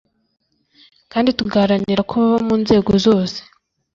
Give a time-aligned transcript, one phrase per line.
[1.11, 3.39] kandi tugaharanira ko baba mu nzego zose